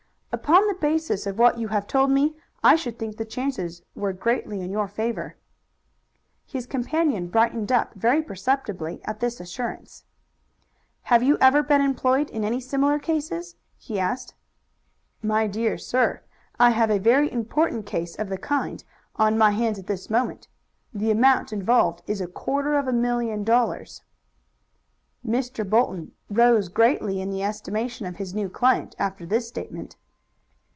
[0.33, 4.13] "Upon the basis of what you have told me I should think the chances were
[4.13, 5.35] greatly in your favor."
[6.45, 10.05] His companion brightened up very perceptibly at this assurance.
[11.03, 14.33] "Have you ever been employed in any similar cases?" he asked.
[15.21, 16.21] "My dear sir,
[16.57, 18.83] I have a very important case of the kind
[19.17, 20.47] on my hands at this moment.
[20.93, 24.01] The amount involved is quarter of a million dollars."
[25.27, 25.69] Mr.
[25.69, 29.97] Bolton rose greatly in the estimation of his new client after this statement.